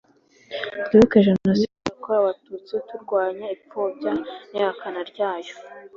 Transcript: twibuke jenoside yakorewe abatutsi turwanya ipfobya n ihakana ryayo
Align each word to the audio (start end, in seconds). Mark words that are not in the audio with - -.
twibuke 0.85 1.17
jenoside 1.27 1.67
yakorewe 1.89 2.19
abatutsi 2.21 2.73
turwanya 2.87 3.45
ipfobya 3.55 4.11
n 4.51 4.53
ihakana 4.59 5.01
ryayo 5.11 5.53